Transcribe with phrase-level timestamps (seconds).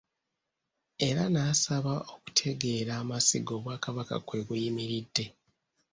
[1.07, 5.25] Era n'abasaba okutegeera amasiga Obwakabaka kwe buyimiridde.